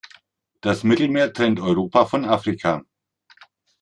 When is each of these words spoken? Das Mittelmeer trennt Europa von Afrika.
Das 0.61 0.81
Mittelmeer 0.83 1.31
trennt 1.31 1.59
Europa 1.59 2.05
von 2.07 2.25
Afrika. 2.25 2.83